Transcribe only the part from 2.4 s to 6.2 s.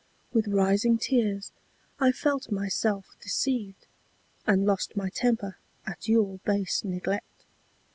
myself deceived And lost my temper at